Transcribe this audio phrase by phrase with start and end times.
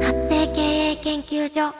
[0.00, 1.72] 活性経営研究所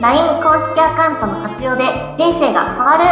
[0.00, 1.84] ライン公式アカウントの活用で
[2.16, 3.04] 人生が変わる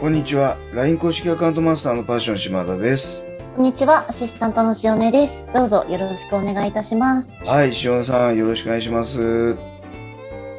[0.00, 0.56] こんにちは。
[0.72, 3.22] LINE 公式アカウントマスターのパッション島田です。
[3.56, 5.44] こんにちは、アシスタントの塩根です。
[5.52, 7.28] どうぞよろしくお願いいたします。
[7.44, 9.56] はい、塩田さん、よろしくお願いします。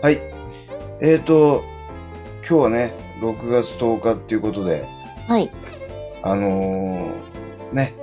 [0.02, 0.22] はい。
[1.02, 1.62] えーと、
[2.48, 4.86] 今日はね、6月10日っていうことで、
[5.28, 5.52] はい。
[6.24, 7.94] あのーね、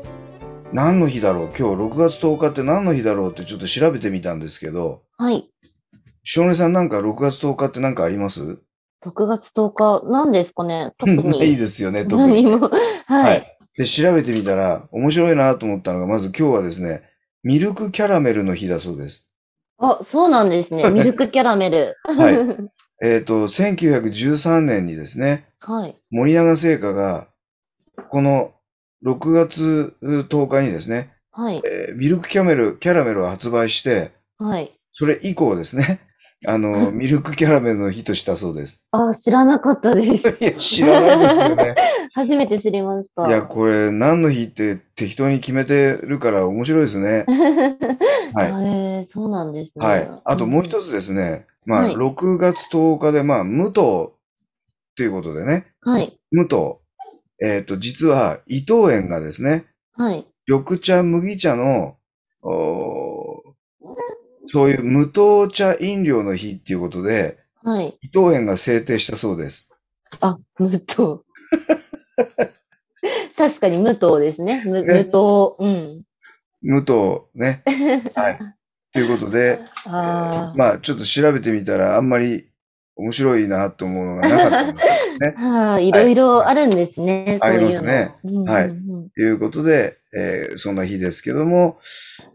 [0.74, 1.45] 何の日だろう？
[1.46, 5.50] 今日6月10日って何の日だろうってちょっと調べてみたんですけど、はい。
[6.36, 8.58] 塩根さんなんか6月10日って何かあります
[9.02, 10.92] ？6月10日、何ですかね？
[10.98, 11.22] 特に。
[11.38, 12.42] ないですよね、特に。
[12.44, 12.70] 何も。
[13.06, 13.58] はい。
[13.74, 17.05] で、調べてみたら、面白いなと思ったのが、まず今日はですね、
[17.42, 19.25] ミルクキャラメルの日だそうです。
[19.78, 20.88] あ、そうなんですね。
[20.90, 21.96] ミルクキャラメル。
[22.04, 22.36] はい
[23.04, 25.94] えっ、と、1913年にですね、はい。
[26.10, 27.28] 森永製菓が、
[28.08, 28.55] この
[29.05, 31.60] 6月10日にですね、はい。
[31.66, 34.72] えーミルクキャメル、キャラメルを発売して、はい。
[34.94, 36.00] それ以降ですね、
[36.47, 38.86] あの、 ミルクキャラメルの日としたそうです。
[38.92, 40.28] あ、知らなかったです。
[40.41, 41.75] いや、知らないですよね。
[42.14, 43.27] 初めて知りました。
[43.27, 47.27] いや、これ何の日って適当に決めてるから面白いですね。
[48.34, 49.86] はいあえーそうなんですね。
[49.86, 50.11] はい。
[50.24, 56.19] あともう一つですね、まあ、はい6月10日で、まあ、無糖っていうことでね、はい。
[56.30, 56.80] 無糖。
[57.44, 60.27] えっ、と、実は伊藤園がですね、はい。
[60.48, 61.97] 緑茶、麦茶の、
[64.47, 67.98] そういう無糖茶飲料の日っていうことで、はい。
[68.02, 69.72] 伊藤園が制定したそうです。
[70.20, 71.25] あ、無糖。
[73.36, 74.62] 確かに無糖ですね。
[74.64, 75.56] 無ね無糖。
[75.58, 76.02] うん。
[76.62, 77.62] 無糖ね。
[78.14, 78.39] はい。
[78.92, 82.48] ということで、あまあ、ちょっと調べてみたら、あんまり
[82.97, 85.34] 面白いなと思うのがなかったんですね。
[85.39, 85.42] あ。
[85.42, 87.39] はあ、いろいろあるんですね。
[87.42, 88.14] ありますね。
[88.47, 88.69] はい
[89.14, 91.78] ということで、えーそんな日ですけども、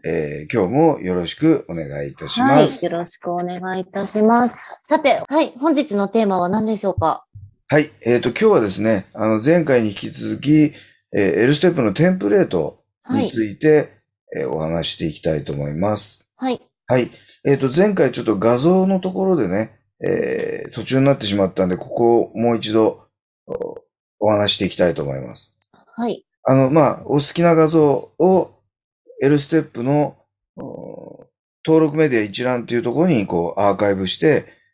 [0.04, 2.62] えー今日もよろしくお願いいたしはい。
[2.64, 2.84] ます。
[2.84, 4.56] よろしくお願いいたします。
[4.88, 5.52] さて、はい。
[5.58, 7.24] 本日のテーマは何でしょうか？
[7.68, 7.90] はい。
[8.06, 10.72] えっ、と、今日はですね、あの、前回に引き続き、
[11.14, 13.30] えー L ステップのテンプレートにはい。
[13.30, 13.92] ついて、
[14.36, 16.24] えーお話していきたいと思います。
[16.36, 16.60] はい。
[16.86, 17.10] はい。
[17.44, 23.08] えっ、と、前回ちょっと画像のところでね、えー途中になってしまったんで、ここをもう一度
[23.46, 25.52] おお話していきたいと思います。
[25.96, 26.24] はい。
[26.44, 28.50] あの、まあ、お好きな画像を
[29.22, 30.16] L ステップの
[30.56, 31.26] お
[31.64, 34.26] 登録メディア一覧っていうところにこうアーカイブして、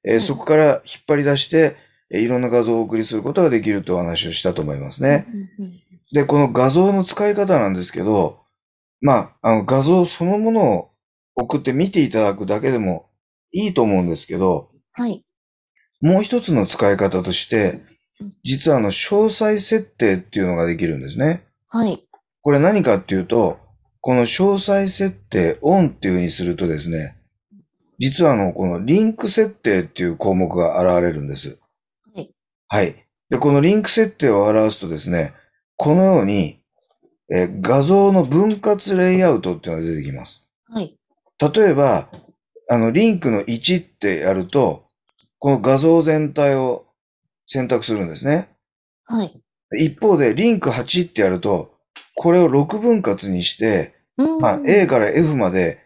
[0.05, 1.77] えーはいそこから引っ張り出して、
[2.11, 5.27] えーいろんな画像をお送りすることができるというお話をしたと思いますね。
[6.13, 8.39] で、この画像の使い方なんですけど、
[9.03, 10.91] まあ、あの画像そのものを
[11.35, 13.11] 送って見ていただくだけでも
[13.53, 15.23] いいと思うんですけど、はい。
[16.01, 17.83] もう一つの使い方として、
[18.45, 21.45] 実はあの詳細設定っていうのができるんですね。
[21.69, 22.05] はい。
[22.43, 23.59] これ何かっていうと、
[24.01, 27.17] この詳細設定オンっていう風にするとですね、
[27.99, 31.59] 実はあの、このリンク設定っていう項目が現れるんです。
[32.15, 32.31] はい。
[32.69, 33.07] はい。
[33.29, 35.35] で、このリンク設定を表すとですね、
[35.77, 36.59] このように、
[37.31, 40.49] えー画像の分割レイアウトっていうのが出てきます。
[40.69, 40.97] はい。
[41.55, 42.09] 例えば、
[42.71, 44.85] あの、リンクの1ってやると、
[45.39, 46.87] この画像全体を
[47.47, 48.49] 選択するんですね。
[49.05, 49.41] はい。
[49.77, 51.75] 一方で、リンク8ってやると、
[52.15, 55.81] これを6分割にして、うんまあ、A から F まで、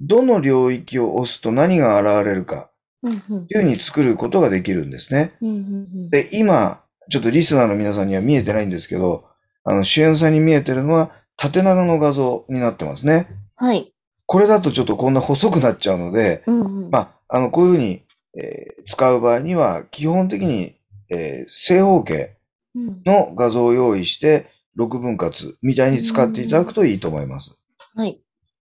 [0.00, 2.70] どの領域を押すと何が現れるか、
[3.02, 5.34] というふうに作ることができるんですね。
[5.40, 5.58] うんうんう
[6.06, 9.24] んで、今、ちょっとリスナーの皆さんには見えてないんですけど、
[9.64, 13.28] あの、主演さんに見えてるのは、縦長の画像になってますね。
[13.56, 13.92] はい。
[14.26, 18.02] これだとちょっとこんな細くなっちゃうので、うんうんまあ、あの、こういうふうに、
[18.36, 20.76] えー使う場合には、基本的に、
[21.10, 22.30] えー正方形うん
[23.06, 27.58] の画像を用意して、6分割みたいに使っていただくといいと思います。
[27.94, 28.20] はい。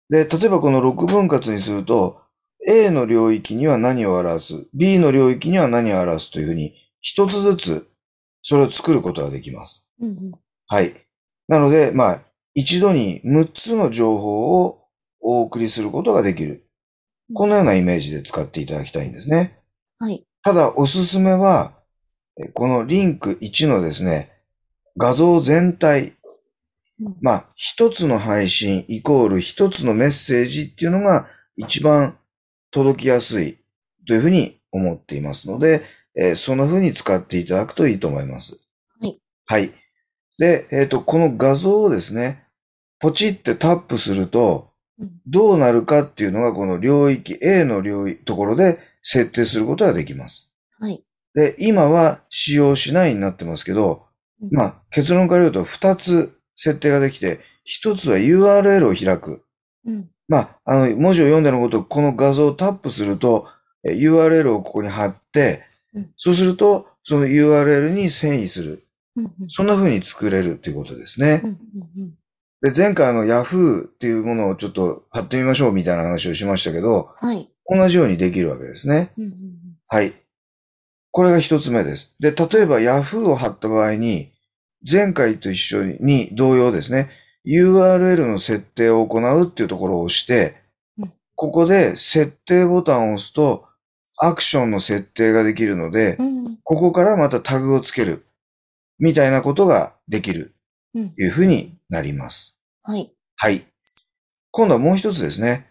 [0.09, 2.21] で、例えばこの6分割にすると、
[2.67, 7.89] A の領域には何を表す、B の領域には何を表すというふうに、一つずつ、
[8.43, 9.87] それを作ることができます。
[10.01, 10.33] うんうん
[10.73, 10.95] はい。
[11.49, 12.21] なので、まあ、
[12.55, 14.85] 一度に6つの情報を
[15.21, 16.65] お送りすることができる。
[17.35, 19.59] このようなイメージで使っていただきたいんですね。
[19.99, 20.25] はい。
[20.43, 21.80] ただ、おすすめは、え
[22.49, 24.33] このリンク1のですね、
[24.97, 26.15] 画像全体、
[27.01, 32.19] うんまあ、一つの配信イコール一つのメッセージっていうのが一番
[32.71, 33.59] 届きやすい
[34.07, 35.83] というふうに思っていますので、
[36.17, 38.59] えーそのふうに使っていただくといいと思います。
[39.01, 39.19] はい。
[39.47, 39.71] はい。
[40.39, 42.45] で、えっ、と、この画像をですね、
[42.99, 44.71] ポチってタップすると
[45.01, 50.51] うん、どうなるかっていうのがこの領域、A の領域、ところで設定することができます。
[50.79, 51.03] はい。
[51.35, 54.07] で、今は使用しないになってますけど、
[54.43, 57.41] うんまあ、結論から言うと2つ設定ができて、
[57.83, 59.43] 1つは URL を開く。
[59.87, 60.11] うん。
[60.29, 63.47] まあ、あの、文字を読んでのこと、この画像をタップすると、
[63.85, 68.85] え URL をここに貼ってうん、そうすると、その URL に遷移する。
[69.17, 69.25] うん。
[69.25, 69.49] うん。
[69.49, 71.49] そんな風に作れるということですねう。
[71.49, 71.51] ん。
[71.51, 72.15] うん。
[72.63, 77.51] で、前回あの Yahoo っていうものをちょっと貼ってみましょうみたいな話をしましたけど、はい。
[77.67, 79.13] 同じようにできるわけですね。
[79.19, 79.25] うん。
[79.25, 79.35] うん。
[79.89, 80.13] はい。
[81.13, 82.15] これが一つ目です。
[82.21, 84.33] で、例えば Yahoo を貼った場合に、
[84.91, 87.11] 前回と一緒に同様ですね、
[87.47, 90.57] URL の設定を行うっていうところを押して
[90.99, 93.67] うん、ここで設定ボタンを押すと、
[94.23, 96.59] アクションの設定ができるのでう、ん。
[96.63, 98.27] ここからまたタグをつける、
[98.99, 100.55] みたいなことができる
[100.95, 101.11] うん。
[101.11, 102.61] というふうになります。
[102.83, 103.13] はい。
[103.37, 103.65] はい。
[104.51, 105.67] 今度はもう一つですね。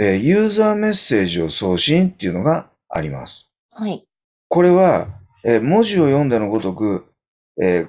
[0.00, 3.50] えーユーザーメッセージを送信っていうのがあります。
[3.70, 4.06] はい。
[4.52, 5.06] これは、
[5.44, 7.06] えー文字を読んでのごとく、
[7.58, 7.88] えー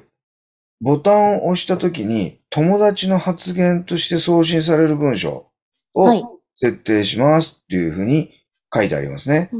[0.80, 5.48] ボタンを押したときに友達の発言として送信される文章
[5.94, 8.31] はいを設定しますっていうふうに
[8.74, 9.51] 書いてありますね。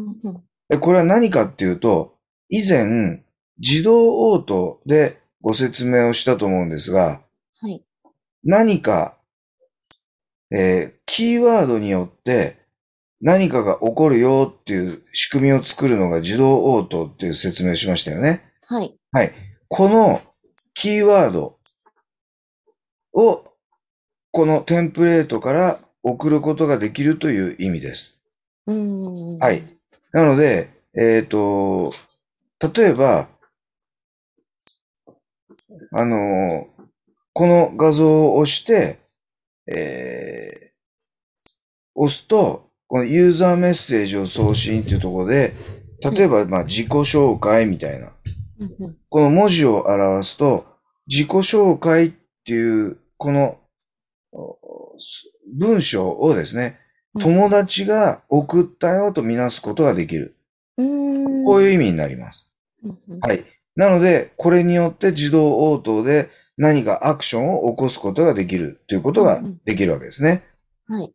[0.70, 2.16] でこれは何かっていうと、
[2.48, 3.22] 以前、
[3.60, 7.22] 自動応答でご説明をしたと思うんですが、
[7.60, 7.84] はい。
[8.46, 9.18] 何か、
[10.52, 12.63] えーキーワードによって
[13.24, 18.44] 何かが起こるよっていう仕組みを作るのが自動応答っていう説明をしましたよね。
[18.68, 18.94] はい。
[19.14, 19.32] はい。
[19.70, 20.22] この
[20.74, 21.58] キーワード
[23.14, 23.46] を
[24.32, 28.20] このテンプレートから送ることができるという意味です。
[28.68, 29.38] うん。
[29.38, 29.64] はい。
[30.12, 31.94] なので、えっ、と、
[32.76, 33.30] 例えば、
[35.94, 36.74] あのー
[37.36, 39.00] この画像を押して、
[39.66, 40.74] えー
[41.96, 45.56] 押すと、このユーザーメッセージを送信っていうところで、
[46.12, 48.12] 例えば、まあ、自己紹介みたいな。
[49.10, 50.64] この文字を表すと、
[51.08, 52.12] 自己紹介っ
[52.46, 53.58] ていう、この
[55.58, 56.78] 文章をですね、
[57.20, 60.36] 友達が送ったよとみなすことができる。
[60.78, 61.46] うん。
[61.46, 62.52] こういう意味になります。
[63.22, 63.44] はい。
[63.76, 70.44] なので、これによって自動応答で何かアクションを起こすことができるということができるわけですね。
[70.88, 71.12] はい。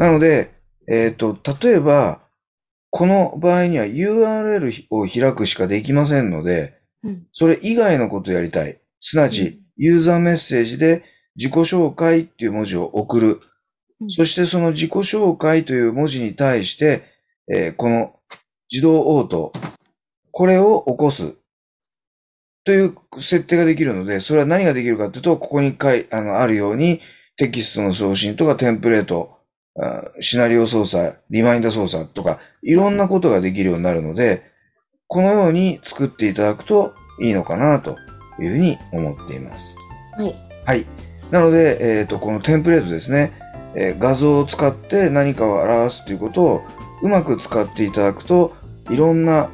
[0.00, 0.55] なので、
[0.88, 2.20] えっ、と、例えば、
[2.90, 7.26] この場合には URL を開くしかできませんので、うん。
[7.32, 8.80] それ以外のことをやりたい。
[9.00, 11.04] すなわち、ユーザーメッセージで
[11.36, 13.28] 自己紹介っていう文字を送る。
[13.28, 17.04] うんそしてその自己紹介という文字に対して、
[17.50, 18.12] えーこの
[18.70, 19.52] 自動応答、
[20.32, 21.34] これを起こす。
[22.64, 27.00] という設定ができるので、それは何ができるかというと、ここに書い、あの、あるように、
[27.36, 29.35] テキストの送信とかテンプレート、あ
[30.20, 34.50] シナリオ操作、リマインダー操作とか、いろんなことができるようになるので、
[35.06, 37.96] このように作っていただくといいのかなと
[38.40, 39.76] いうふうに思っています。
[40.16, 40.34] はい。
[40.64, 40.86] はい。
[41.30, 43.32] なので、えっ、と、このテンプレートですね、
[43.74, 46.62] えー画像を使って何かを表すということを
[47.02, 48.54] うまく使っていただくと、
[48.90, 49.50] いろんな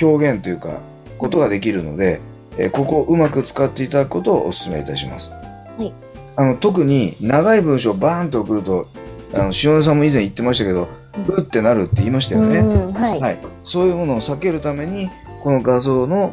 [0.00, 0.80] 表現というか、
[1.18, 2.20] ことができるので、
[2.58, 5.32] えーここをうまく使っていただくことをお勧めいたします。
[5.78, 5.92] い
[6.36, 8.88] あの、特に長い文章をバーンと送ると、
[9.34, 10.88] あの、塩根さんも以前言ってましたけど、
[11.28, 12.58] うってなるって言いましたよね。
[12.58, 12.92] うん。
[12.92, 13.20] はい。
[13.20, 15.10] はい、そういうものを避けるために、
[15.42, 16.32] この画像の、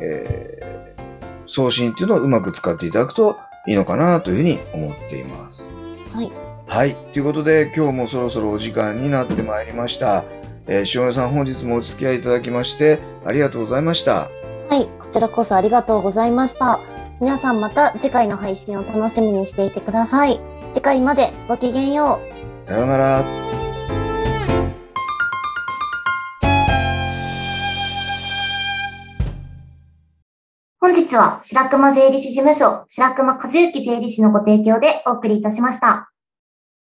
[0.00, 0.64] えー
[1.46, 5.70] 送信っていうのをうまく使っていただくといいのかなというふうに思っています。
[6.12, 6.32] はい。
[6.66, 6.96] はい。
[7.12, 10.24] ということで、今日もそろそろお時間になってまいりました。
[10.66, 14.28] えー、塩根さん本日もお付き合いいただきまして、ありがとうございました。
[14.68, 14.86] はい。
[14.98, 16.80] こちらこそありがとうございました。
[17.20, 20.40] 皆さんまた次回の配信を楽しみにしていてください。
[20.72, 22.33] 次回までごきげんよう。
[22.66, 23.24] さようなら。
[30.80, 36.13] 本日は白熊税理士事務所白熊和幸税理士のご提供でお送りいたしました。